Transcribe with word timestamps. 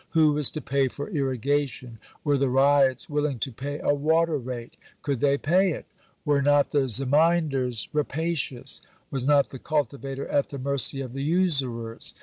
Who 0.17 0.33
was 0.33 0.49
to 0.53 0.61
pay 0.61 0.87
for 0.87 1.11
irrigation? 1.11 1.99
Were 2.23 2.35
the 2.35 2.49
ryots 2.49 3.07
willing 3.07 3.37
to 3.37 3.51
pay 3.51 3.77
a 3.81 3.93
water 3.93 4.39
rate? 4.39 4.75
Could 5.03 5.19
they 5.19 5.37
pay 5.37 5.73
it? 5.73 5.85
Were 6.25 6.41
not 6.41 6.71
the 6.71 6.89
Zemindars 6.89 7.87
rapacious? 7.93 8.81
Was 9.11 9.27
not 9.27 9.49
the 9.49 9.59
cultivator 9.59 10.27
at 10.27 10.49
the 10.49 10.57
mercy 10.57 11.01
of 11.01 11.13
the 11.13 11.21
usurers? 11.21 12.15